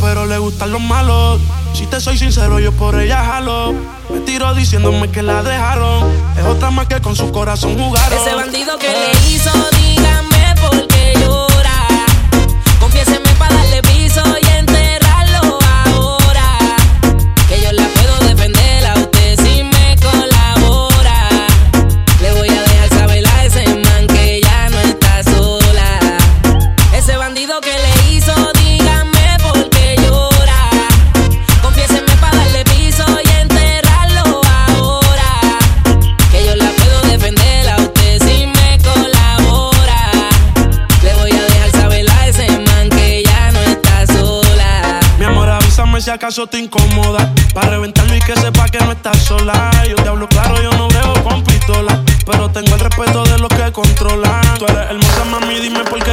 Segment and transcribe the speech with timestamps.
[0.00, 1.40] pero le gustan los malos.
[1.74, 3.74] Si te soy sincero, yo por ella jalo.
[4.10, 6.10] Me tiro diciéndome que la dejaron.
[6.38, 8.18] Es otra más que con su corazón jugaron.
[8.18, 9.50] Ese bandido que le hizo,
[46.00, 47.32] si acaso te incomoda.
[47.54, 49.70] Para reventarlo y que sepa que no estás sola.
[49.88, 52.00] Yo te hablo claro, yo no veo con pistola.
[52.24, 54.58] Pero tengo el respeto de los que controlan.
[54.58, 56.12] Tú eres hermosa, mami, dime por qué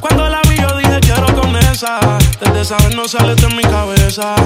[0.00, 1.98] Cuando la vi, yo dije quiero con esa.
[2.40, 4.36] Desde esa vez no sale de mi cabeza.